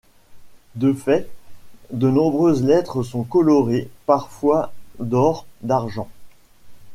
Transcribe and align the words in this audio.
De 0.73 0.93
fait, 0.93 1.29
de 1.91 2.09
nombreuses 2.09 2.63
lettres 2.63 3.03
sont 3.03 3.21
colorées, 3.21 3.87
parfois 4.07 4.73
d'or, 4.97 5.45
d'argent. 5.61 6.09